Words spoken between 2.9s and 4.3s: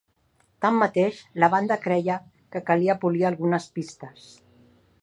polir algunes pistes.